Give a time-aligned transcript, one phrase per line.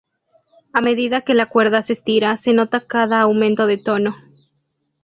[0.73, 4.15] A medida que la cuerda se estira, se nota cada aumento de tono.